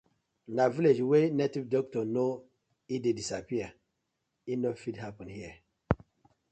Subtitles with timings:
[0.55, 2.31] Na village wey native doctor know
[2.93, 3.69] e dey disappear,
[4.51, 5.55] e no fit happen here.